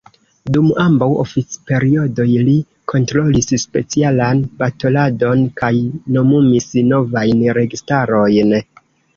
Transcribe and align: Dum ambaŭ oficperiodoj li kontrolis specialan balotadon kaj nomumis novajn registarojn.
Dum 0.53 0.69
ambaŭ 0.83 1.09
oficperiodoj 1.23 2.25
li 2.47 2.55
kontrolis 2.93 3.51
specialan 3.65 4.41
balotadon 4.63 5.45
kaj 5.63 5.73
nomumis 6.17 6.69
novajn 6.89 7.45
registarojn. 7.63 8.59